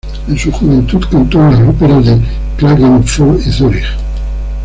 [0.27, 2.17] En su juventud, cantó en las óperas de
[2.57, 3.85] Klagenfurt y Zürich.